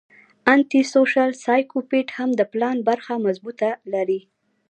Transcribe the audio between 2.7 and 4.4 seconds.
برخه مضبوطه لري